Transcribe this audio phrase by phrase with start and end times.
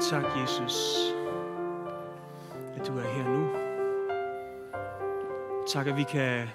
[0.00, 0.98] Tak, Jesus,
[2.76, 3.48] at du er her nu.
[5.66, 6.48] Tak, at vi kan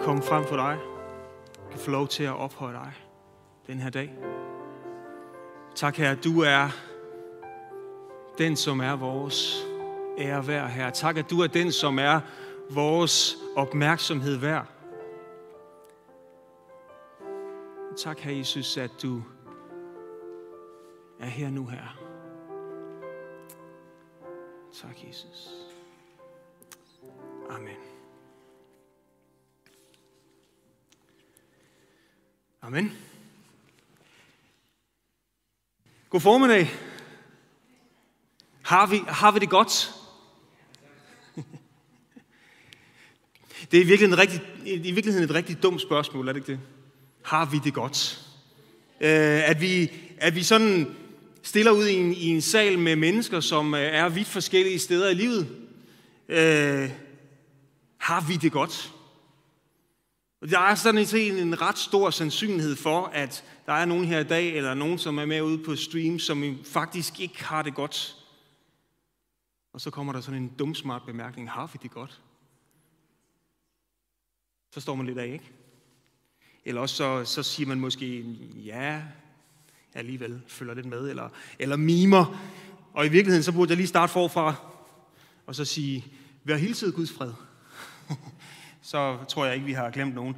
[0.00, 0.78] komme frem for dig.
[1.70, 2.92] Kan få lov til at ophøje dig
[3.66, 4.14] den her dag.
[5.74, 6.68] Tak, her, at du er
[8.38, 9.66] den, som er vores
[10.18, 10.90] ære værd, her.
[10.90, 12.20] Tak, at du er den, som er
[12.70, 14.66] vores opmærksomhed værd.
[17.96, 19.22] Tak, Herre Jesus, at du
[21.20, 21.98] er her nu, her.
[24.82, 25.48] Tak, Jesus.
[27.50, 27.76] Amen.
[32.62, 32.92] Amen.
[36.10, 36.70] God formiddag.
[38.62, 39.94] Har vi, har vi det godt?
[43.70, 46.60] Det er i virkeligheden, rigtig, i virkeligheden et rigtig dumt spørgsmål, er det ikke det?
[47.22, 48.26] Har vi det godt?
[49.00, 50.96] Øh, at, vi, at vi sådan
[51.44, 55.10] stiller ud i en, i en sal med mennesker, som øh, er vidt forskellige steder
[55.10, 55.66] i livet.
[56.28, 56.90] Øh,
[57.98, 58.92] har vi det godt?
[60.50, 64.24] Der er sådan set en ret stor sandsynlighed for, at der er nogen her i
[64.24, 68.16] dag, eller nogen, som er med ude på stream, som faktisk ikke har det godt.
[69.72, 72.20] Og så kommer der sådan en dumsmart bemærkning, har vi det godt?
[74.70, 75.50] Så står man lidt af, ikke?
[76.64, 78.20] Eller også så, så siger man måske,
[78.64, 79.02] ja,
[79.94, 81.28] alligevel følger lidt med, eller,
[81.58, 82.40] eller mimer.
[82.92, 84.54] Og i virkeligheden, så burde jeg lige starte forfra,
[85.46, 86.04] og så sige,
[86.44, 87.32] vær hilset Guds fred.
[88.82, 90.36] så tror jeg ikke, vi har glemt nogen.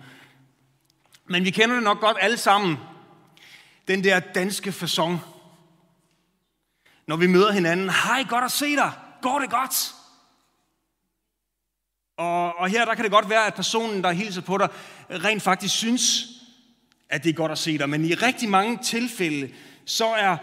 [1.26, 2.76] Men vi kender det nok godt alle sammen.
[3.88, 5.16] Den der danske façon.
[7.06, 8.92] Når vi møder hinanden, hej, godt at se dig.
[9.22, 9.94] Går det godt?
[12.16, 14.68] Og, og her der kan det godt være, at personen, der hilser på dig,
[15.10, 16.35] rent faktisk synes,
[17.08, 17.90] at det er godt at se dig.
[17.90, 19.50] Men i rigtig mange tilfælde,
[19.84, 20.36] så er,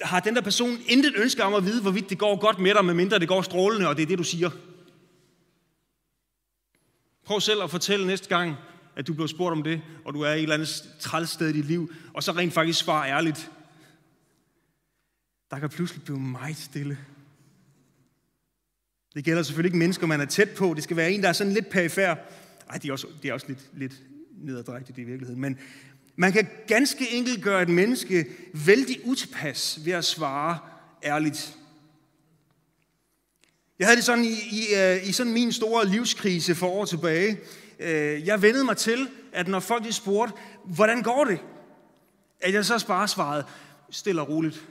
[0.00, 2.84] har den der person intet ønske om at vide, hvorvidt det går godt med dig,
[2.84, 4.50] medmindre det går strålende, og det er det, du siger.
[7.24, 8.56] Prøv selv at fortælle næste gang,
[8.96, 11.48] at du bliver spurgt om det, og du er i et eller andet træls sted
[11.48, 13.50] i dit liv, og så rent faktisk svare ærligt.
[15.50, 16.98] Der kan pludselig blive meget stille.
[19.14, 20.74] Det gælder selvfølgelig ikke mennesker, man er tæt på.
[20.74, 22.14] Det skal være en, der er sådan lidt perifær.
[22.70, 23.92] Ej, det er også, det er også lidt, lidt
[24.44, 25.40] nederdrægtigt i virkeligheden.
[25.40, 25.58] Men
[26.16, 28.26] man kan ganske enkelt gøre et menneske
[28.66, 30.58] vældig utilpas ved at svare
[31.04, 31.56] ærligt.
[33.78, 37.40] Jeg havde det sådan i, i, øh, i sådan min store livskrise for år tilbage.
[37.78, 40.34] Øh, jeg vendede mig til, at når folk de spurgte,
[40.64, 41.38] hvordan går det?
[42.40, 43.44] At jeg så bare svarede,
[43.90, 44.68] stille og roligt.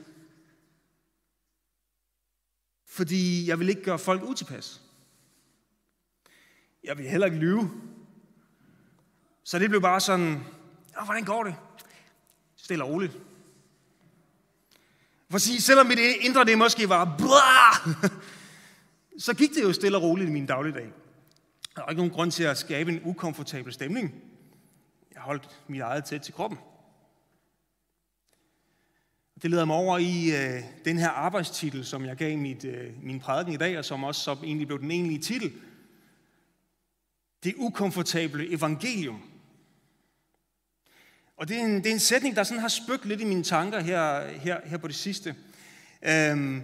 [2.86, 4.80] Fordi jeg vil ikke gøre folk utilpas.
[6.84, 7.70] Jeg vil heller ikke lyve.
[9.44, 10.44] Så det blev bare sådan,
[11.04, 11.54] hvordan går det?
[12.56, 13.12] Stille og roligt.
[15.30, 17.96] For sig, sige, selvom mit indre det måske var blah,
[19.24, 20.92] så gik det jo stille og roligt i min dagligdag.
[21.76, 24.14] Der var ikke nogen grund til at skabe en ukomfortabel stemning.
[25.14, 26.58] Jeg holdt mit eget tæt til kroppen.
[29.42, 33.20] Det leder mig over i øh, den her arbejdstitel, som jeg gav mit, øh, min
[33.20, 35.52] prædiken i dag, og som også som egentlig blev den egentlige titel.
[37.44, 39.22] Det ukomfortable evangelium.
[41.44, 43.42] Og det er en, det er en sætning, der sådan har spøgt lidt i mine
[43.42, 45.34] tanker her, her, her på det sidste.
[46.02, 46.62] Øhm,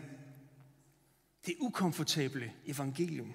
[1.47, 3.35] det ukomfortable evangelium.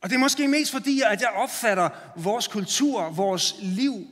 [0.00, 4.06] Og det er måske mest fordi, at jeg opfatter vores kultur, vores liv,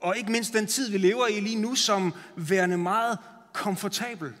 [0.00, 3.18] og ikke mindst den tid, vi lever i lige nu, som værende meget
[3.52, 4.32] komfortabel.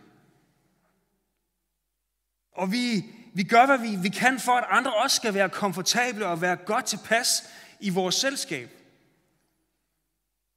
[2.52, 3.04] Og vi,
[3.34, 6.56] vi gør, hvad vi, vi kan for, at andre også skal være komfortable og være
[6.56, 7.42] godt tilpas
[7.80, 8.83] i vores selskab.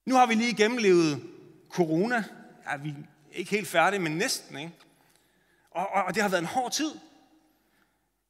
[0.07, 1.23] Nu har vi lige gennemlevet
[1.69, 2.23] corona.
[2.71, 2.93] Ja, vi er
[3.31, 4.57] ikke helt færdige, men næsten.
[4.57, 4.73] Ikke?
[5.71, 6.91] Og, og, og det har været en hård tid.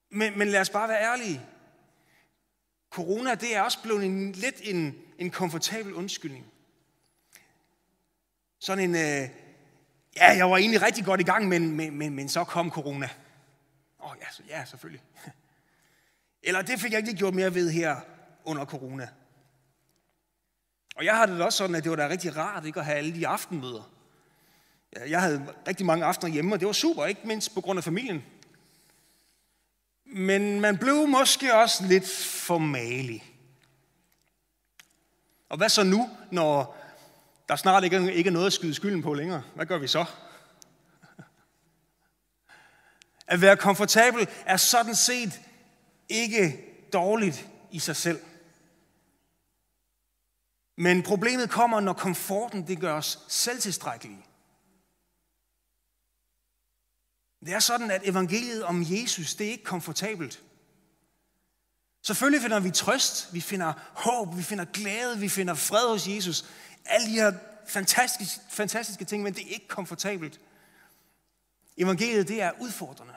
[0.10, 1.42] Men, men lad os bare være ærlige.
[2.90, 6.46] Corona, det er også blevet en, lidt en, en komfortabel undskyldning.
[8.60, 9.30] Sådan en, øh,
[10.16, 13.10] ja, jeg var egentlig rigtig godt i gang, men, men, men, men så kom corona.
[14.00, 15.04] Åh, oh, ja, så, ja, selvfølgelig.
[16.44, 17.96] Eller det fik jeg ikke gjort mere ved her
[18.44, 19.10] under corona.
[20.98, 22.98] Og jeg har det også sådan, at det var da rigtig rart ikke at have
[22.98, 23.90] alle de aftenmøder.
[25.08, 27.84] Jeg havde rigtig mange aftener hjemme, og det var super, ikke mindst på grund af
[27.84, 28.24] familien.
[30.06, 32.10] Men man blev måske også lidt
[32.48, 33.24] formalig.
[35.50, 36.78] Og hvad så nu, når
[37.50, 39.44] der snart ikke, ikke er noget at skyde skylden på længere?
[39.56, 40.06] Hvad gør vi så?
[43.28, 45.42] At være komfortabel er sådan set
[46.10, 46.60] ikke
[46.94, 48.20] dårligt i sig selv.
[50.78, 54.26] Men problemet kommer, når komforten det gør os selvtilstrækkelige.
[57.46, 60.44] Det er sådan, at evangeliet om Jesus, det er ikke komfortabelt.
[62.02, 66.46] Selvfølgelig finder vi trøst, vi finder håb, vi finder glæde, vi finder fred hos Jesus.
[66.86, 67.34] Alle de her
[67.68, 70.40] fantastiske, fantastiske ting, men det er ikke komfortabelt.
[71.78, 73.14] Evangeliet, det er udfordrende.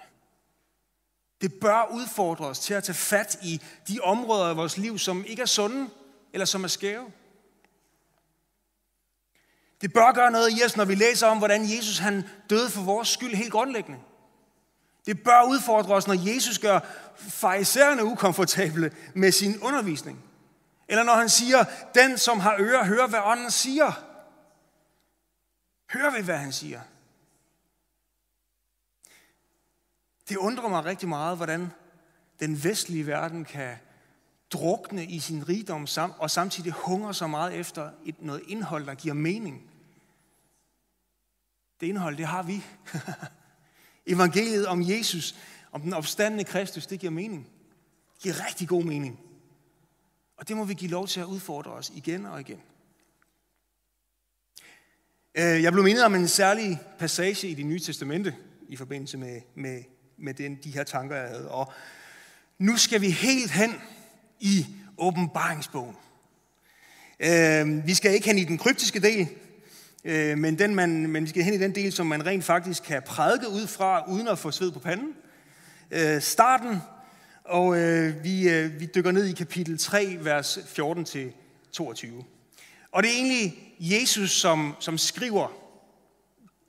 [1.41, 5.25] Det bør udfordre os til at tage fat i de områder af vores liv, som
[5.25, 5.91] ikke er sunde
[6.33, 7.13] eller som er skæve.
[9.81, 12.82] Det bør gøre noget i os, når vi læser om, hvordan Jesus han døde for
[12.82, 14.00] vores skyld helt grundlæggende.
[15.06, 16.81] Det bør udfordre os, når Jesus gør
[17.17, 20.25] farisæerne ukomfortable med sin undervisning.
[20.88, 23.93] Eller når han siger, den som har ører, hører hvad ånden siger.
[25.93, 26.81] Hører vi, hvad han siger?
[30.29, 31.73] Det undrer mig rigtig meget, hvordan
[32.41, 33.77] den vestlige verden kan
[34.50, 35.87] drukne i sin rigdom
[36.19, 39.69] og samtidig hunger så meget efter et, noget indhold, der giver mening.
[41.81, 42.65] Det indhold, det har vi.
[44.15, 45.35] Evangeliet om Jesus,
[45.73, 47.47] om den opstandende Kristus, det giver mening.
[48.15, 49.21] Det giver rigtig god mening.
[50.37, 52.61] Og det må vi give lov til at udfordre os igen og igen.
[55.35, 58.37] Øh, jeg blev mindet om en særlig passage i det nye testamente
[58.69, 59.82] i forbindelse med, med,
[60.19, 61.50] med den, de her tanker, jeg havde.
[61.50, 61.73] Og
[62.59, 63.75] nu skal vi helt hen
[64.41, 64.67] i
[64.99, 65.97] åbenbaringsbogen.
[67.21, 69.29] Øh, vi skal ikke hen i den kryptiske del,
[70.05, 72.82] øh, men, den man, men vi skal hen i den del, som man rent faktisk
[72.82, 75.14] kan prædike ud fra, uden at få sved på panden.
[75.91, 76.79] Øh, starten,
[77.44, 82.06] og øh, vi, øh, vi dykker ned i kapitel 3, vers 14-22.
[82.93, 85.52] Og det er egentlig Jesus, som, som skriver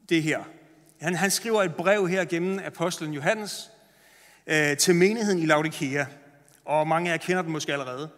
[0.09, 0.39] det her.
[1.01, 3.69] Han, han skriver et brev her gennem apostlen Johannes
[4.47, 6.05] øh, til menigheden i Laodikea.
[6.65, 8.09] Og mange af jer kender den måske allerede.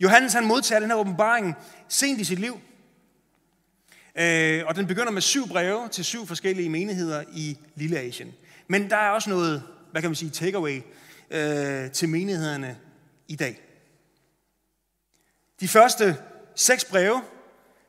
[0.00, 1.54] Johannes han modtager den her åbenbaring
[1.88, 2.60] sent i sit liv.
[4.14, 8.34] Øh, og den begynder med syv breve til syv forskellige menigheder i Lille Asien.
[8.68, 10.82] Men der er også noget, hvad kan man sige, takeaway
[11.30, 12.78] øh, til menighederne
[13.28, 13.60] i dag.
[15.60, 16.16] De første
[16.54, 17.22] seks breve,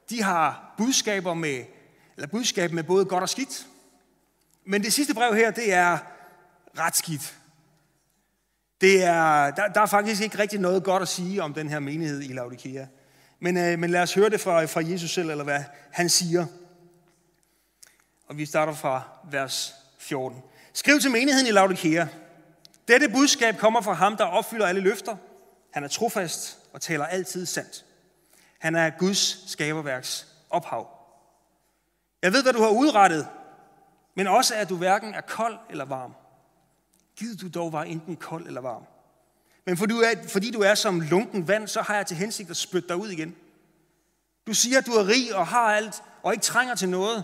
[0.10, 1.64] de har budskaber med,
[2.16, 3.68] eller budskab med både godt og skidt.
[4.66, 5.98] Men det sidste brev her, det er
[6.78, 7.38] ret skidt.
[8.82, 11.80] Det er, der, der er faktisk ikke rigtig noget godt at sige om den her
[11.80, 12.86] menighed i Laodikea.
[13.44, 16.46] Men, øh, men lad os høre det fra, fra Jesus selv, eller hvad han siger.
[18.28, 20.42] Og vi starter fra vers 14.
[20.74, 22.08] Skriv til menigheden i Laodikea.
[22.88, 25.16] Dette budskab kommer fra ham, der opfylder alle løfter.
[25.74, 27.86] Han er trofast og taler altid sandt.
[28.60, 30.90] Han er Guds skaberværks ophav.
[32.22, 33.28] Jeg ved, hvad du har udrettet,
[34.16, 36.14] men også, at du hverken er kold eller varm.
[37.18, 38.84] Gid du dog var enten kold eller varm.
[39.66, 42.50] Men fordi du, er, fordi du er som lunken vand, så har jeg til hensigt
[42.50, 43.36] at spytte dig ud igen.
[44.48, 47.24] Du siger, at du er rig og har alt, og ikke trænger til noget.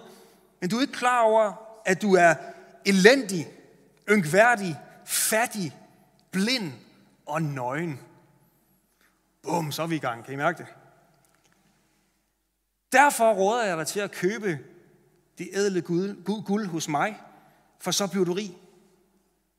[0.61, 1.53] Men du er ikke klar over,
[1.85, 2.35] at du er
[2.85, 3.47] elendig,
[4.09, 5.75] yngværdig, fattig,
[6.31, 6.73] blind
[7.25, 7.99] og nøgen.
[9.43, 10.25] Bum, så er vi i gang.
[10.25, 10.67] Kan I mærke det?
[12.91, 14.59] Derfor råder jeg dig til at købe
[15.37, 17.21] det ædle guld, guld hos mig,
[17.79, 18.57] for så bliver du rig.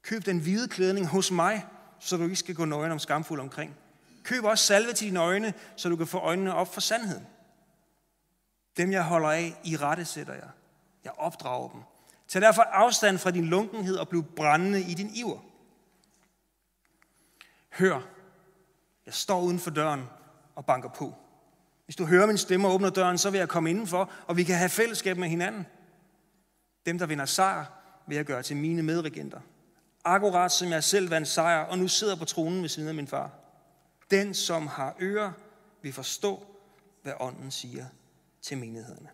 [0.03, 1.67] Køb den hvide klædning hos mig,
[2.01, 3.77] så du ikke skal gå nøgen om skamfuld omkring.
[4.23, 7.27] Køb også salve til dine øjne, så du kan få øjnene op for sandheden.
[8.77, 10.49] Dem, jeg holder af, i rette sætter jeg.
[11.05, 11.81] Jeg opdrager dem.
[12.29, 15.39] Tag derfor afstand fra din lunkenhed og bliv brændende i din iver.
[17.73, 18.01] Hør,
[19.07, 20.05] jeg står uden for døren
[20.55, 21.15] og banker på.
[21.85, 24.45] Hvis du hører min stemme og åbner døren, så vil jeg komme indenfor, og vi
[24.45, 25.67] kan have fællesskab med hinanden.
[26.87, 27.65] Dem, der vinder sejr,
[28.07, 29.41] vil jeg gøre til mine medregenter.
[30.05, 33.07] Akkurat som jeg selv vandt sejr, og nu sidder på tronen ved siden af min
[33.07, 33.31] far.
[34.11, 35.33] Den, som har ører,
[35.83, 36.47] vil forstå,
[37.03, 37.87] hvad ånden siger
[38.43, 39.09] til menighederne.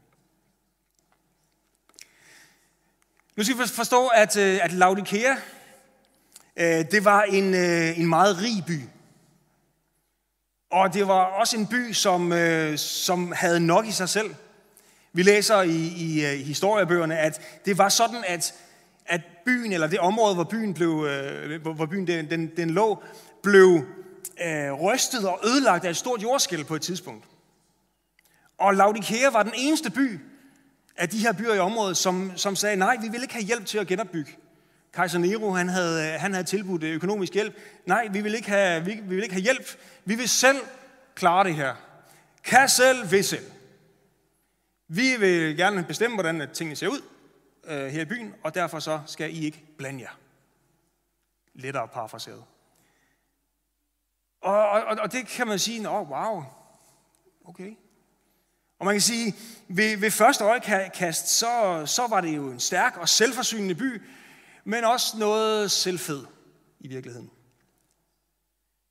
[3.36, 5.36] Nu skal vi forstå, at, øh, at Laodikea,
[6.56, 8.80] øh, det var en, øh, en meget rig by.
[10.70, 12.32] Og det var også en by, som,
[12.76, 14.34] som havde nok i sig selv.
[15.12, 18.54] Vi læser i, i, historiebøgerne, at det var sådan, at
[19.46, 23.02] byen, eller det område, hvor byen, blev, øh, hvor byen den, den, den lå,
[23.42, 23.84] blev
[24.46, 27.24] øh, rystet og ødelagt af et stort jordskæld på et tidspunkt.
[28.58, 30.20] Og Laodikea var den eneste by
[30.96, 33.66] af de her byer i området, som, som sagde, nej, vi vil ikke have hjælp
[33.66, 34.32] til at genopbygge.
[34.92, 37.56] Kejser Nero, han havde, øh, han havde tilbudt øh, økonomisk hjælp.
[37.86, 39.76] Nej, vi vil, ikke have, vi, vi vil ikke have hjælp.
[40.04, 40.58] Vi vil selv
[41.14, 41.74] klare det her.
[42.44, 43.44] Kan selv, vil selv.
[44.88, 47.00] Vi vil gerne bestemme, hvordan tingene ser ud
[47.66, 50.18] øh, her i byen, og derfor så skal I ikke blande jer.
[51.54, 52.44] Lettere parafraseret.
[54.40, 56.44] Og, og, og det kan man sige, åh, wow,
[57.44, 57.76] okay.
[58.78, 59.34] Og man kan sige,
[59.68, 64.02] ved, ved første øjekast, så, så var det jo en stærk og selvforsynende by,
[64.64, 66.24] men også noget selvfed
[66.80, 67.30] i virkeligheden.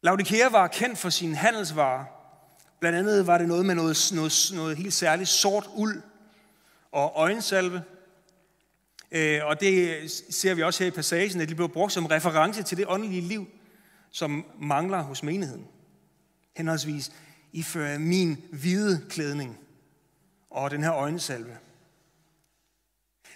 [0.02, 2.06] Laodikea var kendt for sine handelsvarer.
[2.80, 6.02] Blandt andet var det noget med noget, noget, noget helt særligt sort uld
[6.92, 7.84] og øjensalve.
[9.16, 12.64] Øh, og det ser vi også her i passagen, at de bliver brugt som reference
[12.64, 13.48] til det åndelige liv,
[14.12, 15.68] som mangler hos menigheden.
[16.58, 17.12] Henholdsvis,
[17.52, 19.58] I fører min hvide klædning
[20.50, 21.58] og den her øjensalve.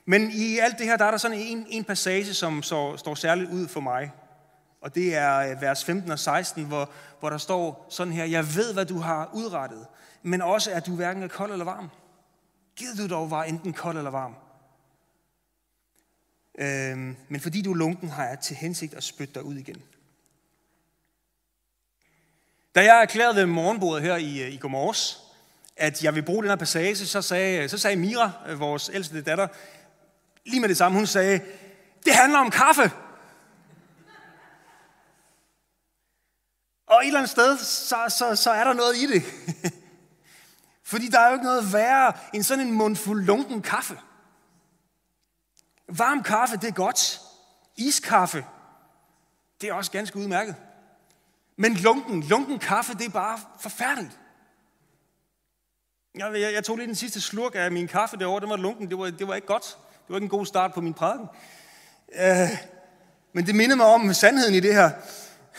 [0.05, 3.15] Men i alt det her, der er der sådan en, en passage, som så, står
[3.15, 4.11] særligt ud for mig.
[4.81, 8.55] Og det er øh, vers 15 og 16, hvor, hvor der står sådan her, Jeg
[8.55, 9.85] ved, hvad du har udrettet,
[10.23, 11.89] men også, at du hverken er kold eller varm.
[12.75, 14.35] Gid du dog var enten kold eller varm.
[16.59, 19.83] Øhm, men fordi du er lunken, har jeg til hensigt at spytte dig ud igen.
[22.75, 25.19] Da jeg erklærede ved morgenbordet her i, øh, i Godmorges,
[25.77, 29.21] at jeg vil bruge den her passage, så sagde, så sagde Mira, øh, vores ældste
[29.21, 29.47] datter,
[30.45, 31.41] lige med det samme, hun sagde,
[32.05, 32.91] det handler om kaffe.
[36.87, 39.23] Og et eller andet sted, så, så, så er der noget i det.
[40.91, 43.97] Fordi der er jo ikke noget værre end sådan en mundfuld lunken kaffe.
[45.89, 47.21] Varm kaffe, det er godt.
[47.75, 48.45] Iskaffe,
[49.61, 50.55] det er også ganske udmærket.
[51.55, 54.19] Men lunken, lunken kaffe, det er bare forfærdeligt.
[56.15, 58.89] Jeg, jeg, jeg tog lige den sidste slurk af min kaffe derovre, den var lunken,
[58.89, 59.77] det var, det var ikke godt.
[59.89, 61.27] Det var ikke en god start på min prædiken.
[62.15, 62.49] Øh,
[63.33, 64.91] men det minder mig om sandheden i det her.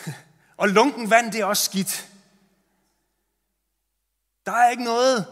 [0.57, 2.09] Og lunken vand, det er også skidt.
[4.47, 5.27] Der er ikke noget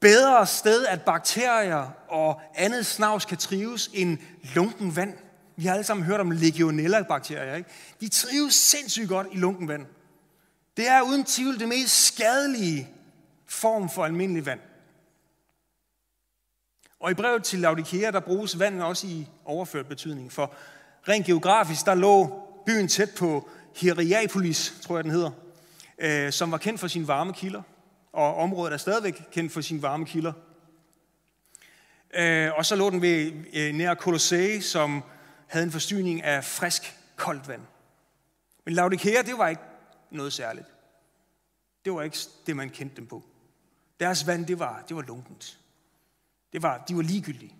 [0.00, 4.18] bedre sted, at bakterier og andet snavs kan trives end
[4.54, 5.14] lunken vand.
[5.56, 7.70] Vi har alle sammen hørt om legionella-bakterier, ikke?
[8.00, 9.86] De trives sindssygt godt i lunken vand.
[10.76, 12.88] Det er uden tvivl det mest skadelige
[13.46, 14.60] form for almindelig vand.
[17.00, 20.32] Og i brevet til Laodikea, der bruges vand også i overført betydning.
[20.32, 20.54] For
[21.08, 25.30] rent geografisk, der lå byen tæt på Hierapolis, tror jeg den hedder,
[25.98, 27.62] øh, som var kendt for sine varme kilder.
[28.12, 30.32] Og området er stadigvæk kendt for sine varme kilder.
[32.14, 35.02] Øh, og så lå den ved øh, nær Colossae, som
[35.46, 37.62] havde en forsyning af frisk, koldt vand.
[38.64, 39.62] Men Laodikea, det var ikke
[40.10, 40.66] noget særligt.
[41.84, 43.22] Det var ikke det, man kendte dem på.
[44.00, 45.58] Deres vand, det var, det var lunkent.
[46.52, 47.54] Det var, de var ligegyldige.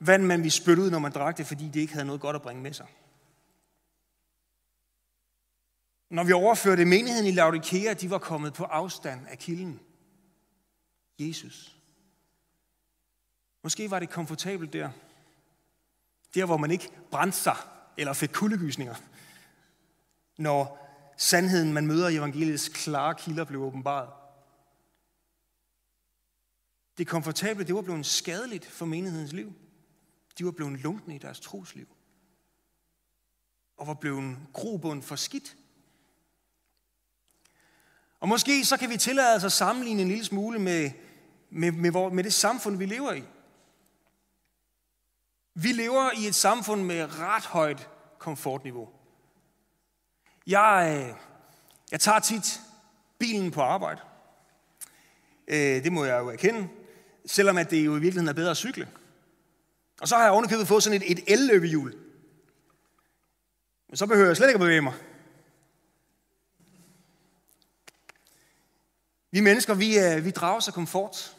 [0.00, 2.36] Vand, man ville spytte ud, når man drak det, fordi det ikke havde noget godt
[2.36, 2.86] at bringe med sig.
[6.10, 9.80] Når vi overførte menigheden i Laodikea, de var kommet på afstand af kilden.
[11.18, 11.76] Jesus.
[13.62, 14.90] Måske var det komfortabelt der.
[16.34, 17.56] Der, hvor man ikke brændte sig
[17.96, 18.94] eller fik kuldegysninger.
[20.38, 20.86] Når
[21.16, 24.10] sandheden, man møder i evangeliets klare kilder, blev åbenbaret.
[26.98, 29.52] Det komfortable, det var blevet skadeligt for menighedens liv.
[30.38, 31.88] De var blevet lunkne i deres trosliv.
[33.76, 35.56] Og var blevet grobund for skidt.
[38.26, 40.90] Og måske så kan vi tillade os at sammenligne en lille smule med,
[41.50, 43.24] med, med, med det samfund, vi lever i.
[45.54, 48.88] Vi lever i et samfund med ret højt komfortniveau.
[50.46, 51.14] Jeg, øh,
[51.92, 52.60] jeg tager tit
[53.18, 54.00] bilen på arbejde.
[55.48, 56.68] Øh, det må jeg jo erkende.
[57.26, 58.88] Selvom at det jo i virkeligheden er bedre at cykle.
[60.00, 61.94] Og så har jeg ovenikøbet fået sådan et, et el-løbehjul.
[63.88, 64.94] Men så behøver jeg slet ikke at bevæge mig.
[69.36, 71.36] Vi mennesker, vi, øh, vi drager sig komfort.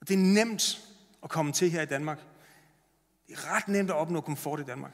[0.00, 0.80] Og det er nemt
[1.22, 2.18] at komme til her i Danmark.
[3.26, 4.92] Det er ret nemt at opnå komfort i Danmark.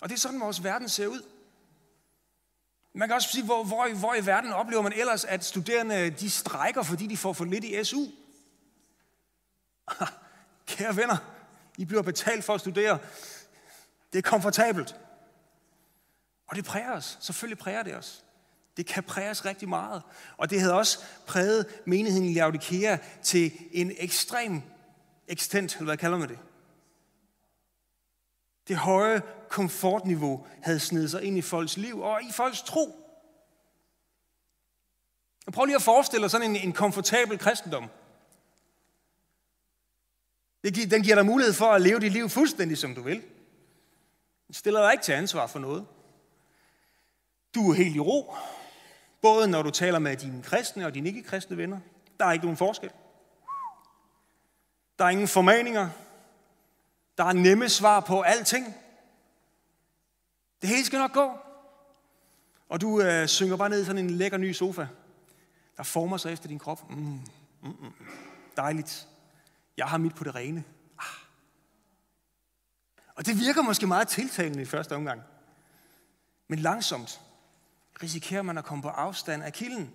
[0.00, 1.22] Og det er sådan, vores verden ser ud.
[2.94, 6.30] Man kan også sige, hvor, hvor, hvor i verden oplever man ellers, at studerende de
[6.30, 8.04] strækker, fordi de får for lidt i SU?
[10.66, 11.16] Kære venner,
[11.78, 12.98] I bliver betalt for at studere.
[14.12, 14.96] Det er komfortabelt.
[16.46, 17.18] Og det præger os.
[17.20, 18.24] Selvfølgelig præger det os.
[18.76, 20.02] Det kan præges rigtig meget.
[20.36, 24.62] Og det havde også præget menigheden i Laodikea til en ekstrem
[25.28, 26.38] ekstent, eller hvad kalder man det?
[28.68, 33.00] Det høje komfortniveau havde snedet sig ind i folks liv og i folks tro.
[35.46, 37.90] Og prøv lige at forestille dig sådan en, en komfortabel kristendom.
[40.64, 43.22] Den giver dig mulighed for at leve dit liv fuldstændig, som du vil.
[44.46, 45.86] Den stiller dig ikke til ansvar for noget.
[47.54, 48.34] Du er helt i ro.
[49.24, 51.80] Både når du taler med dine kristne og dine ikke-kristne venner.
[52.20, 52.90] Der er ikke nogen forskel.
[54.98, 55.90] Der er ingen formaninger.
[57.18, 58.74] Der er nemme svar på alting.
[60.60, 61.32] Det hele skal nok gå.
[62.68, 64.86] Og du øh, synger bare ned i sådan en lækker ny sofa,
[65.76, 66.90] der former sig efter din krop.
[66.90, 67.20] Mm, mm,
[67.62, 67.92] mm.
[68.56, 69.08] Dejligt.
[69.76, 70.64] Jeg har mit på det rene.
[70.98, 71.06] Ah.
[73.14, 75.22] Og det virker måske meget tiltalende i første omgang.
[76.48, 77.20] Men langsomt
[78.02, 79.92] risikerer man at komme på afstand af kilden.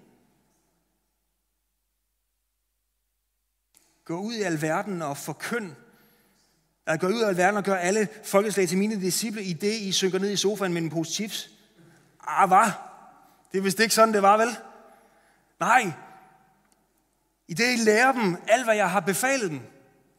[4.06, 5.72] Gå ud i alverden og forkynd.
[6.86, 9.92] At gå ud i alverden og gøre alle folkeslag til mine disciple i det, I
[9.92, 11.50] synker ned i sofaen med en pose chips.
[12.28, 12.72] Ah, hvad?
[13.52, 14.58] Det er vist ikke sådan, det var, vel?
[15.60, 15.92] Nej.
[17.48, 19.62] I det, I lærer dem alt, hvad jeg har befalet dem.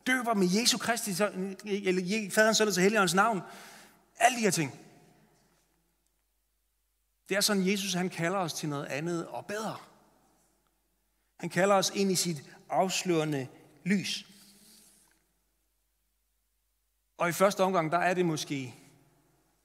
[0.07, 3.41] Døber med Jesu Kristi, eller faderens søn til Helligåndens navn.
[4.19, 4.81] Alle de her ting.
[7.31, 9.77] Det er sådan, Jesus han kalder os til noget andet og bedre.
[11.37, 13.49] Han kalder os ind i sit afslørende
[13.85, 14.27] lys.
[17.19, 18.75] Og i første omgang, der er det måske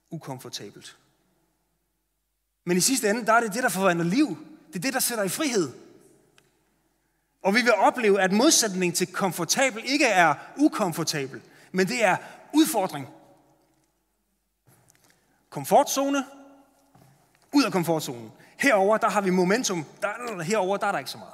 [0.09, 0.97] ukomfortabelt.
[2.63, 4.37] Men i sidste ende, der er det det, der forvandler liv.
[4.67, 5.73] Det er det, der sætter i frihed.
[7.41, 11.41] Og vi vil opleve, at modsætning til komfortabel ikke er ukomfortabel,
[11.71, 12.17] men det er
[12.53, 13.07] udfordring.
[15.49, 16.25] Komfortzone,
[17.55, 18.31] ud af komfortzonen.
[18.59, 21.33] Herover der har vi momentum, der, herover der er der ikke så meget.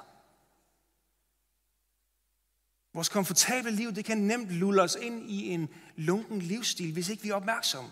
[2.94, 7.24] Vores komfortable liv, det kan nemt lulle os ind i en lunken livsstil, hvis ikke
[7.24, 7.92] vi er opmærksomme.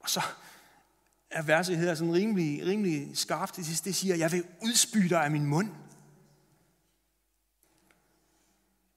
[0.00, 0.20] Og så
[1.30, 3.56] er verset her sådan rimelig, rimelig skarpt.
[3.56, 5.70] Det, det siger, jeg vil udspyde dig af min mund.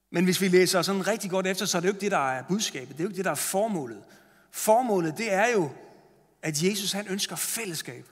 [0.09, 2.31] Men hvis vi læser sådan rigtig godt efter, så er det jo ikke det, der
[2.31, 2.89] er budskabet.
[2.89, 4.03] Det er jo ikke det, der er formålet.
[4.51, 5.69] Formålet, det er jo,
[6.41, 8.07] at Jesus han ønsker fællesskab.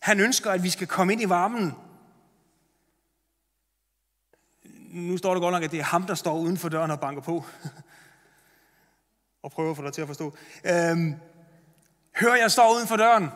[0.00, 1.72] Han ønsker, at vi skal komme ind i varmen.
[4.90, 7.00] Nu står det godt nok, at det er ham, der står uden for døren og
[7.00, 7.44] banker på.
[9.42, 10.36] og prøver at få dig til at forstå.
[10.64, 11.14] Øhm,
[12.16, 13.28] hør, jeg står uden for døren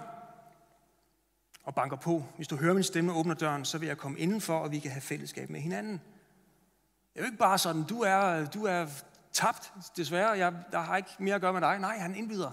[1.64, 2.24] og banker på.
[2.36, 4.78] Hvis du hører min stemme og åbner døren, så vil jeg komme indenfor, og vi
[4.78, 5.92] kan have fællesskab med hinanden.
[5.92, 6.00] Det
[7.14, 8.86] er jo ikke bare sådan, du er, du er
[9.32, 10.30] tabt, desværre.
[10.30, 11.78] Jeg, der har ikke mere at gøre med dig.
[11.78, 12.50] Nej, han indbyder.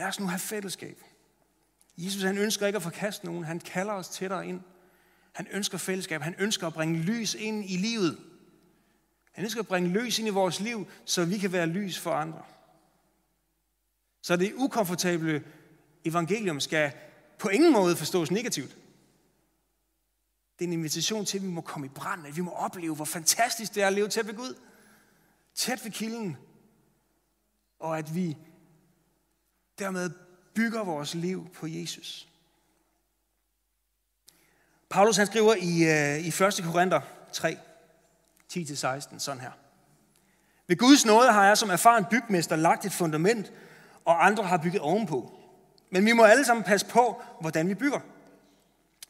[0.00, 1.02] Lad os nu have fællesskab.
[1.98, 3.44] Jesus han ønsker ikke at forkaste nogen.
[3.44, 4.60] Han kalder os tættere ind.
[5.32, 6.22] Han ønsker fællesskab.
[6.22, 8.18] Han ønsker at bringe lys ind i livet.
[9.32, 12.10] Han ønsker at bringe lys ind i vores liv, så vi kan være lys for
[12.10, 12.42] andre.
[14.22, 15.44] Så det ukomfortable
[16.04, 16.92] evangelium skal
[17.38, 18.76] på ingen måde forstås negativt.
[20.58, 22.94] Det er en invitation til, at vi må komme i brand, at vi må opleve,
[22.94, 24.54] hvor fantastisk det er at leve tæt ved Gud.
[25.54, 26.36] Tæt ved kilden.
[27.78, 28.36] Og at vi
[29.80, 30.10] dermed
[30.54, 32.28] bygger vores liv på Jesus.
[34.90, 36.60] Paulus han skriver i, øh, i 1.
[36.64, 37.00] Korinther
[37.32, 37.58] 3,
[38.52, 39.50] 10-16, sådan her.
[40.66, 43.52] Ved Guds nåde har jeg som erfaren bygmester lagt et fundament,
[44.04, 45.38] og andre har bygget ovenpå.
[45.90, 48.00] Men vi må alle sammen passe på, hvordan vi bygger.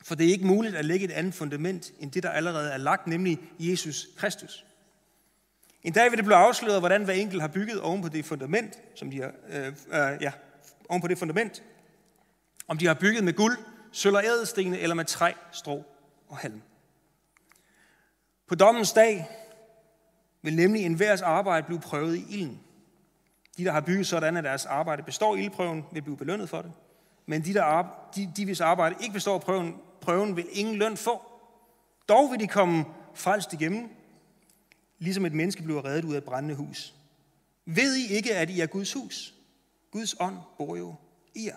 [0.03, 2.77] For det er ikke muligt at lægge et andet fundament, end det, der allerede er
[2.77, 4.65] lagt, nemlig Jesus Kristus.
[5.83, 8.79] En dag vil det blive afsløret, hvordan hver enkelt har bygget oven på det fundament,
[8.95, 10.33] som de har, øh, øh, ja,
[10.91, 11.63] oven på det fundament.
[12.69, 13.59] Om de har bygget med guld,
[13.93, 15.85] sølv og ædelstene, eller med træ, strå
[16.29, 16.63] og halm.
[18.47, 19.29] På dommens dag
[20.43, 22.61] vil nemlig enhvers arbejde blive prøvet i ilden.
[23.57, 26.63] De, der har bygget sådan, at deres arbejde består i ildprøven, vil blive belønnet for
[26.63, 26.73] det.
[27.27, 31.23] Men de, der de, de hvis arbejde ikke består prøven, prøven, vil ingen løn få.
[32.09, 33.89] Dog vil de komme frelst igennem,
[34.99, 36.95] ligesom et menneske bliver reddet ud af et brændende hus.
[37.65, 39.35] Ved I ikke, at I er Guds hus?
[39.91, 40.95] Guds ånd bor jo
[41.35, 41.57] i jer.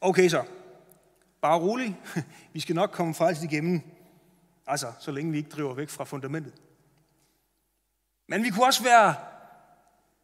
[0.00, 0.44] Okay så,
[1.40, 2.00] bare rolig.
[2.52, 3.80] Vi skal nok komme frelst igennem.
[4.66, 6.54] Altså, så længe vi ikke driver væk fra fundamentet.
[8.28, 9.14] Men vi kunne også være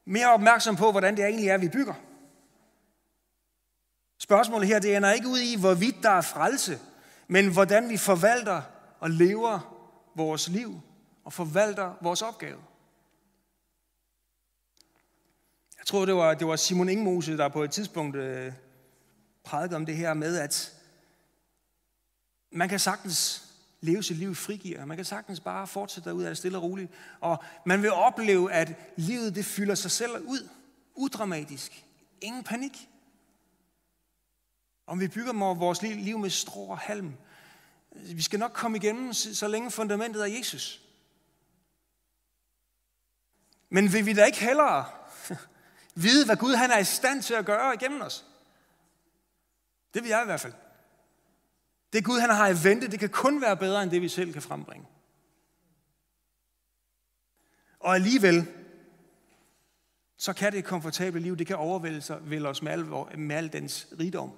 [0.04, 1.94] mere opmærksom på, hvordan det egentlig er, vi bygger.
[4.18, 6.78] Spørgsmålet her, det ender ikke ud i, hvorvidt der er frelse,
[7.28, 8.62] men hvordan vi forvalter
[9.00, 9.74] og lever
[10.14, 10.80] vores liv
[11.24, 12.58] og forvalter vores opgave.
[15.88, 18.52] Tror, det var, det var Simon Ingmose, der på et tidspunkt øh,
[19.44, 20.74] prædikede om det her med, at
[22.50, 23.44] man kan sagtens
[23.80, 24.84] leve sit liv frigiver.
[24.84, 26.92] Man kan sagtens bare fortsætte derud af det stille og roligt.
[27.20, 30.48] Og man vil opleve, at livet det fylder sig selv ud.
[30.94, 31.84] Udramatisk.
[32.20, 32.88] Ingen panik.
[34.86, 37.12] Om vi bygger vores liv med strå og halm.
[37.92, 40.82] Vi skal nok komme igennem, så længe fundamentet er Jesus.
[43.68, 44.84] Men vil vi da ikke hellere
[46.02, 48.26] vide, hvad Gud han er i stand til at gøre igennem os.
[49.94, 50.52] Det vil jeg i hvert fald.
[51.92, 54.32] Det Gud han har i vente, det kan kun være bedre end det, vi selv
[54.32, 54.86] kan frembringe.
[57.80, 58.46] Og alligevel,
[60.16, 62.84] så kan det komfortable liv, det kan overvælde sig, os med al,
[63.18, 64.32] med al dens rigdom.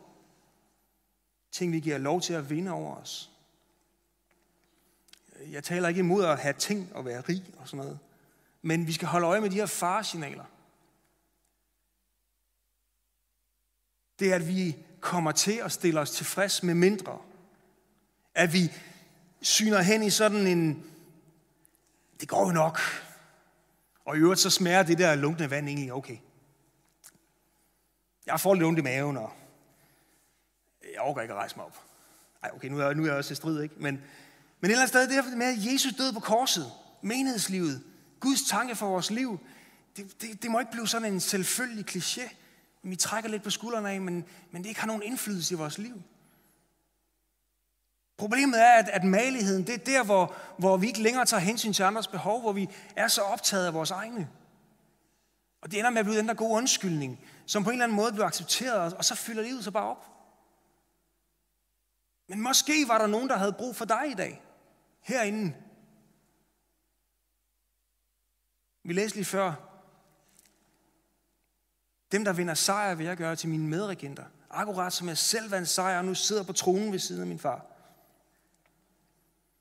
[1.52, 3.30] Ting, vi giver lov til at vinde over os.
[5.50, 7.98] jeg taler ikke imod at have ting og være rig og sådan noget.
[8.62, 10.44] Men vi skal holde øje med de her faresignaler.
[14.20, 17.18] Det er, at vi kommer til at stille os tilfreds med mindre.
[18.34, 18.72] At vi
[19.42, 20.84] syner hen i sådan en,
[22.20, 22.80] det går jo nok.
[24.04, 26.16] Og i øvrigt så smager det der lunkne vand egentlig okay.
[28.26, 29.32] Jeg får lidt ondt i maven, og
[30.92, 31.84] jeg overgår ikke at rejse mig op.
[32.42, 33.74] Ej, okay, nu er, nu er jeg også i strid, ikke?
[33.78, 34.02] Men, men et
[34.62, 37.82] eller andet sted, det med, at Jesus døde på korset, menighedslivet,
[38.20, 39.40] Guds tanke for vores liv,
[39.96, 42.34] det, det, det må ikke blive sådan en selvfølgelig kliché.
[42.82, 45.78] Vi trækker lidt på skuldrene af, men, men det ikke har nogen indflydelse i vores
[45.78, 46.02] liv.
[48.16, 51.72] Problemet er, at, at maligheden, det er der, hvor, hvor vi ikke længere tager hensyn
[51.72, 54.28] til andres behov, hvor vi er så optaget af vores egne.
[55.60, 57.96] Og det ender med at blive den der gode undskyldning, som på en eller anden
[57.96, 60.06] måde bliver accepteret, og så fylder livet sig bare op.
[62.28, 64.42] Men måske var der nogen, der havde brug for dig i dag,
[65.00, 65.54] herinde.
[68.82, 69.69] Vi læste lige før,
[72.12, 74.24] dem, der vinder sejr, vil jeg gøre til mine medregenter.
[74.50, 77.38] Akkurat som jeg selv vandt sejr, og nu sidder på tronen ved siden af min
[77.38, 77.66] far.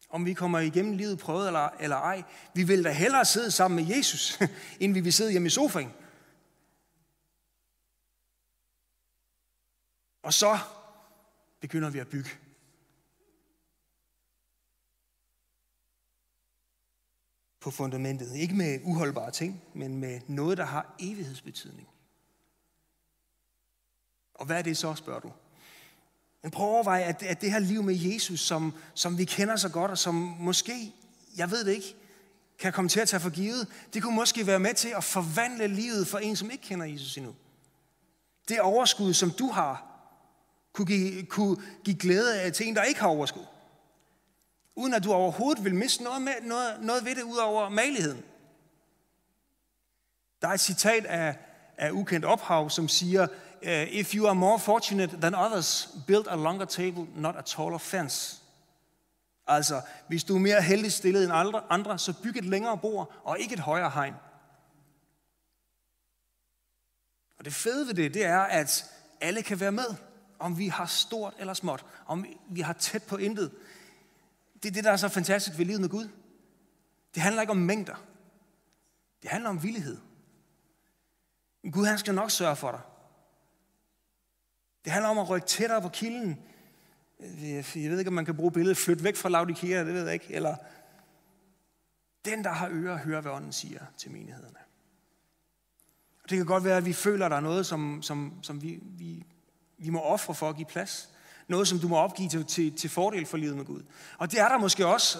[0.09, 2.23] Om vi kommer igennem livet prøvet eller, eller ej.
[2.53, 4.39] Vi vil da hellere sidde sammen med Jesus,
[4.79, 5.93] end vi vil sidde hjemme i sofaen.
[10.23, 10.57] Og så
[11.59, 12.29] begynder vi at bygge.
[17.59, 18.35] På fundamentet.
[18.35, 21.87] Ikke med uholdbare ting, men med noget, der har evighedsbetydning.
[24.39, 25.31] Og hvad er det så, spørger du?
[26.41, 29.55] Men prøv at overveje, at, at det her liv med Jesus, som, som vi kender
[29.55, 30.93] så godt, og som måske,
[31.37, 31.95] jeg ved det ikke,
[32.59, 35.67] kan komme til at tage for givet, det kunne måske være med til at forvandle
[35.67, 37.35] livet for en, som ikke kender Jesus endnu.
[38.49, 39.85] Det overskud, som du har,
[40.73, 43.45] kunne give, kunne give glæde til en, der ikke har overskud.
[44.75, 48.23] Uden at du overhovedet vil miste noget, med, noget, noget ved det, ud over maligheden.
[50.41, 51.37] Der er et citat af,
[51.77, 53.27] af ukendt ophav, som siger,
[53.63, 57.77] uh, if you are more fortunate than others, build a longer table, not a taller
[57.77, 58.41] fence.
[59.47, 63.11] Altså, hvis du er mere heldig stillet end andre, andre, så byg et længere bord,
[63.23, 64.13] og ikke et højere hegn.
[67.39, 68.85] Og det fede ved det, det er, at
[69.21, 69.95] alle kan være med,
[70.39, 73.51] om vi har stort eller småt, om vi har tæt på intet.
[74.63, 76.09] Det er det, der er så fantastisk ved livet med Gud.
[77.15, 77.95] Det handler ikke om mængder.
[79.21, 79.97] Det handler om villighed.
[81.71, 82.81] Gud, han skal nok sørge for dig.
[84.83, 86.39] Det handler om at rykke tættere på kilden.
[87.19, 90.13] Jeg ved ikke, om man kan bruge billedet flyt væk fra Laudikea, det ved jeg
[90.13, 90.33] ikke.
[90.33, 90.55] Eller
[92.25, 94.57] den, der har ører, hører, hvad ånden siger til menighederne.
[96.23, 98.61] Og det kan godt være, at vi føler, at der er noget, som, som, som
[98.61, 99.25] vi, vi,
[99.77, 101.09] vi må ofre for at give plads.
[101.47, 103.81] Noget, som du må opgive til, til, til fordel for livet med Gud.
[104.17, 105.17] Og det er der måske også.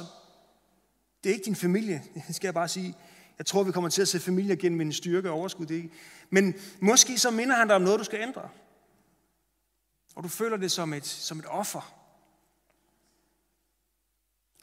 [1.23, 2.95] Det er ikke din familie, skal jeg bare sige.
[3.37, 5.65] Jeg tror, vi kommer til at se familier gennem en styrke og overskud.
[5.65, 5.89] Det ikke.
[6.29, 8.49] Men måske så minder han dig om noget, du skal ændre.
[10.15, 11.95] Og du føler det som et, som et offer.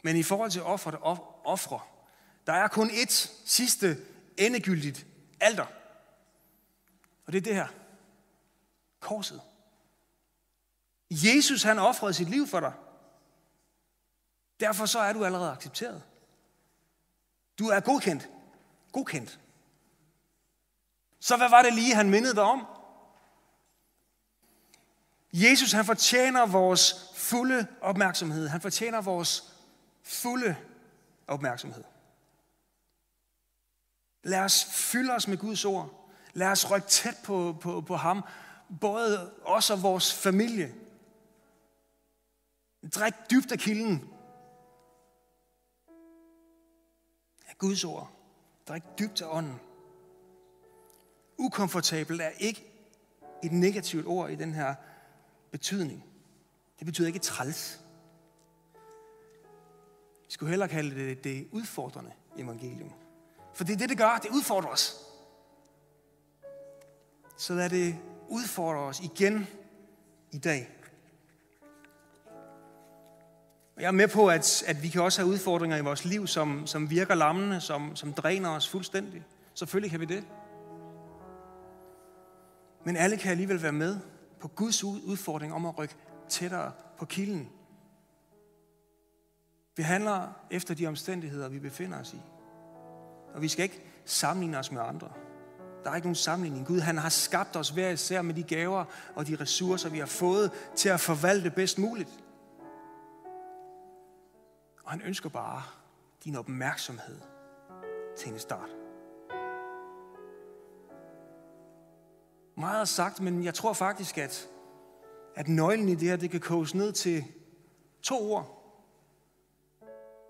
[0.02, 0.98] Men i forhold til offer, der
[1.46, 1.80] ofre,
[2.46, 4.06] der er kun et sidste
[4.38, 5.06] endegyldigt
[5.40, 5.66] alter.
[7.26, 7.68] Og det er det her.
[9.00, 9.40] Korset.
[11.10, 12.72] Jesus han offrede sit liv for dig.
[14.60, 16.02] Derfor så er du allerede accepteret.
[17.58, 18.28] Du er godkendt.
[18.92, 19.40] Godkendt.
[21.20, 22.66] Så hvad var det lige, han mindede dig om?
[25.44, 28.48] Jesus han fortjener vores fulde opmærksomhed.
[28.48, 29.54] Han fortjener vores
[30.02, 30.56] fulde
[31.26, 31.84] opmærksomhed.
[34.22, 36.10] Lad os fylde os med Guds ord.
[36.32, 38.24] Lad os rykke tæt på, på, på ham.
[38.80, 40.74] Både os og vores familie.
[42.94, 44.10] Drik dybt af kilden.
[47.48, 48.10] Af Guds ord.
[48.68, 49.60] Drik dybt af ånden.
[51.38, 52.66] Ukomfortabel er ikke
[53.44, 54.74] et negativt ord i den her
[55.50, 56.04] betydning.
[56.78, 57.80] Det betyder ikke træls.
[60.26, 62.92] Vi skulle hellere kalde det det udfordrende evangelium.
[63.54, 64.18] For det er det, det gør.
[64.22, 64.96] Det udfordrer os.
[67.38, 67.96] Så lad det
[68.28, 69.46] udfordre os igen
[70.30, 70.68] i dag.
[73.76, 76.66] Jeg er med på, at, at vi kan også have udfordringer i vores liv, som,
[76.66, 79.24] som virker lammende, som, som dræner os fuldstændig.
[79.54, 80.24] Selvfølgelig kan vi det.
[82.84, 83.98] Men alle kan alligevel være med
[84.40, 85.94] på Guds udfordring om at rykke
[86.28, 87.50] tættere på kilden.
[89.76, 92.20] Vi handler efter de omstændigheder, vi befinder os i.
[93.34, 95.08] Og vi skal ikke sammenligne os med andre.
[95.84, 96.66] Der er ikke nogen sammenligning.
[96.66, 100.06] Gud han har skabt os hver især med de gaver og de ressourcer, vi har
[100.06, 102.10] fået til at forvalte bedst muligt.
[104.84, 105.62] Og han ønsker bare
[106.24, 107.20] din opmærksomhed
[108.18, 108.85] til en start.
[112.58, 114.48] Meget sagt, men jeg tror faktisk, at,
[115.34, 117.24] at nøglen i det her, det kan koges ned til
[118.02, 118.52] to ord.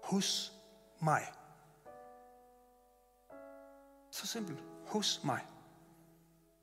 [0.04, 0.52] Hos
[1.02, 1.22] mig.
[4.10, 4.64] Så simpelt.
[4.86, 5.46] Hos mig.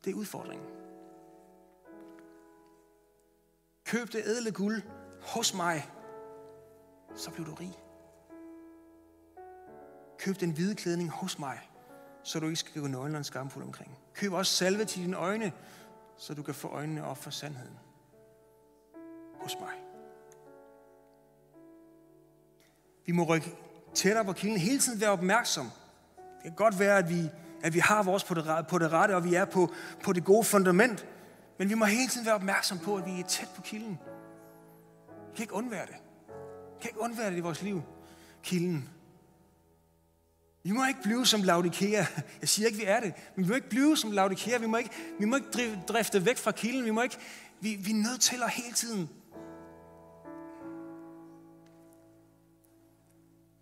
[0.03, 0.67] Det er udfordringen.
[3.85, 4.81] Køb det ædle guld
[5.21, 5.89] hos mig,
[7.15, 7.79] så bliver du rig.
[10.17, 11.69] Køb den hvide klædning hos mig,
[12.23, 13.97] så du ikke skal gå nøglen og skamfuld omkring.
[14.13, 15.51] Køb også salve til dine øjne,
[16.17, 17.79] så du kan få øjnene op for sandheden.
[19.41, 19.73] Hos mig.
[23.05, 23.55] Vi må rykke
[23.93, 25.71] tættere på kilden, hele tiden være opmærksom.
[26.15, 27.29] Det kan godt være, at vi,
[27.63, 30.23] at vi har vores på det, på det rette, og vi er på, på det
[30.23, 31.05] gode fundament.
[31.59, 33.99] Men vi må hele tiden være opmærksom på, at vi er tæt på kilden.
[35.07, 35.95] Vi kan ikke undvære det.
[36.75, 37.81] Vi kan ikke undvære det i vores liv.
[38.43, 38.89] Kilden.
[40.63, 42.05] Vi må ikke blive som Laudikea.
[42.41, 43.13] Jeg siger ikke, vi er det.
[43.35, 44.57] Men vi må ikke blive som Laudikea.
[44.57, 46.85] Vi må ikke, vi må ikke drifte væk fra kilden.
[46.85, 47.17] Vi, må ikke,
[47.59, 49.09] vi, vi er nødt til at hele tiden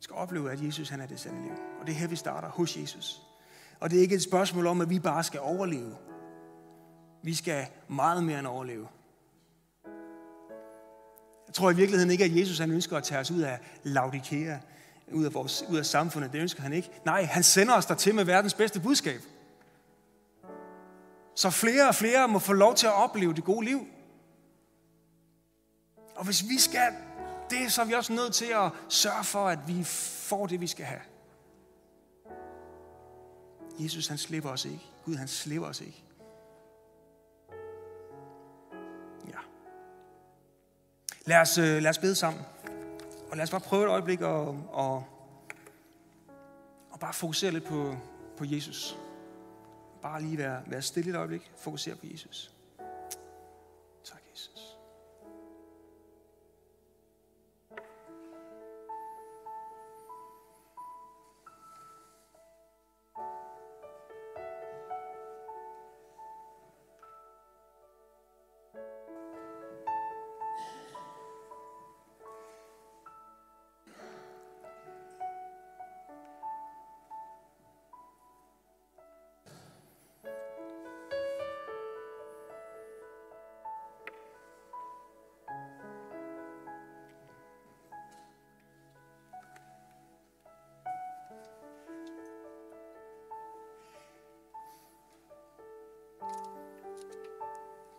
[0.02, 1.52] Vi skal opleve, at Jesus han er det sande liv.
[1.80, 3.22] Og det er her, vi starter hos Jesus.
[3.80, 5.96] Og det er ikke et spørgsmål om, at vi bare skal overleve.
[7.24, 8.88] Vi skal meget mere end overleve.
[11.48, 14.58] Jeg tror i virkeligheden ikke, at Jesus han ønsker at tage os ud af Laudikea,
[15.14, 16.32] ud af, vores, ud af samfundet.
[16.32, 16.90] Det ønsker han ikke.
[17.06, 19.22] Nej, han sender os der til med verdens bedste budskab.
[21.36, 23.88] Så flere og flere må få lov til at opleve det gode liv.
[26.16, 26.94] Og hvis vi skal
[27.50, 30.68] det, så er vi også nødt til at sørge for, at vi får det, vi
[30.68, 31.02] skal have.
[33.80, 34.86] Jesus, han slipper os ikke.
[35.06, 36.04] Gud, han slipper os ikke.
[39.28, 39.40] Ja.
[41.26, 42.44] Lad os, øh, lad os bede sammen.
[43.32, 45.04] Og lad os bare prøve et øjeblik at, og,
[46.92, 47.96] og bare fokusere lidt på,
[48.38, 48.98] på Jesus.
[50.02, 51.52] Bare lige være, være stille et øjeblik.
[51.58, 52.52] Fokusere på Jesus.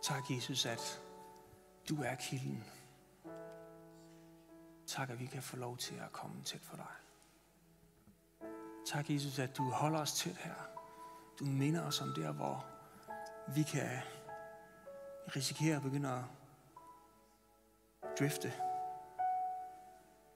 [0.03, 1.01] Tak, Jesus, at
[1.89, 2.63] du er kilden.
[4.87, 6.85] Tak, at vi kan få lov til at komme tæt for dig.
[8.85, 10.53] Tak, Jesus, at du holder os tæt her.
[11.39, 12.65] Du minder os om der, hvor
[13.55, 13.99] vi kan
[15.35, 16.23] risikere at begynde at
[18.19, 18.53] drifte.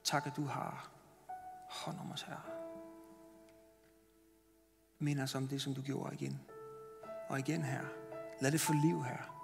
[0.03, 0.91] Tak, at du har
[1.69, 2.49] hånd om os her.
[4.99, 6.41] Mind os om det, som du gjorde igen.
[7.29, 7.83] Og igen her.
[8.41, 9.36] Lad det få liv her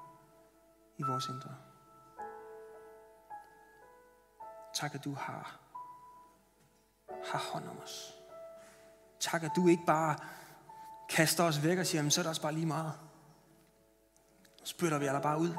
[0.98, 1.56] i vores indre.
[4.74, 5.60] Tak, at du har,
[7.32, 8.14] har hånd om os.
[9.20, 10.16] Tak, at du ikke bare
[11.10, 12.94] kaster os væk og siger, så er det også bare lige meget.
[14.64, 15.56] Så spytter vi alle bare ud.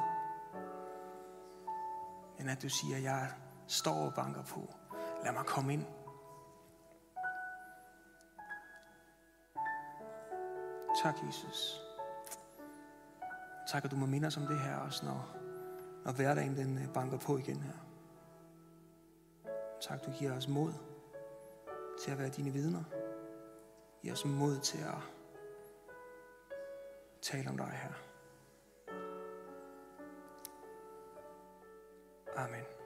[2.39, 3.33] Men at du siger, jeg
[3.67, 4.75] står og banker på.
[5.25, 5.87] Lad mig komme ind.
[11.03, 11.84] Tak, Jesus.
[13.75, 15.37] Tak, at du må minde os om det her også, når,
[16.05, 17.73] når hverdagen den øh, banker på igen her.
[19.81, 20.73] Tak, du giver os mod
[22.01, 22.83] til at være dine vidner.
[24.03, 24.99] Giv os mod til at
[27.23, 27.93] tale om dig her.
[32.37, 32.84] Amen.